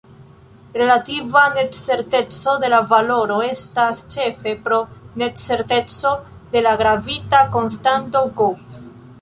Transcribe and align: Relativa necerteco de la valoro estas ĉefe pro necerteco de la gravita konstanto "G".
Relativa 0.73 1.41
necerteco 1.57 2.55
de 2.63 2.71
la 2.75 2.79
valoro 2.95 3.37
estas 3.49 4.01
ĉefe 4.15 4.55
pro 4.65 4.81
necerteco 5.25 6.17
de 6.57 6.65
la 6.69 6.75
gravita 6.83 7.47
konstanto 7.59 8.29
"G". 8.43 8.53